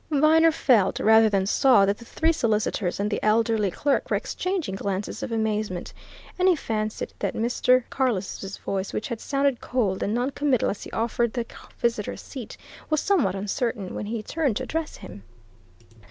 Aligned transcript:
Viner 0.09 0.51
felt, 0.51 0.99
rather 0.99 1.29
than 1.29 1.45
saw, 1.45 1.85
that 1.85 1.99
the 1.99 2.05
three 2.05 2.31
solicitors 2.31 2.99
and 2.99 3.11
the 3.11 3.23
elderly 3.23 3.69
clerk 3.69 4.09
were 4.09 4.17
exchanging 4.17 4.73
glances 4.73 5.21
of 5.21 5.31
amazement. 5.31 5.93
And 6.39 6.47
he 6.47 6.55
fancied 6.55 7.13
that 7.19 7.35
Mr. 7.35 7.83
Carless' 7.91 8.57
voice, 8.57 8.93
which 8.93 9.09
had 9.09 9.21
sounded 9.21 9.61
cold 9.61 10.01
and 10.01 10.15
noncommittal 10.15 10.71
as 10.71 10.81
he 10.81 10.91
offered 10.91 11.33
the 11.33 11.45
visitor 11.77 12.13
a 12.13 12.17
seat, 12.17 12.57
was 12.89 12.99
somewhat 12.99 13.35
uncertain 13.35 13.93
when 13.93 14.07
he 14.07 14.23
turned 14.23 14.57
to 14.57 14.63
address 14.63 14.97
him. 14.97 15.21